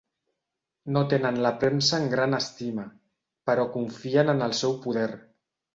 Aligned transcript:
No 0.95 1.03
tenen 1.11 1.37
la 1.47 1.51
premsa 1.65 2.01
en 2.05 2.09
gran 2.15 2.35
estima, 2.39 2.89
però 3.51 3.71
confien 3.79 4.37
en 4.37 4.47
el 4.49 4.61
seu 4.65 4.77
poder. 4.89 5.09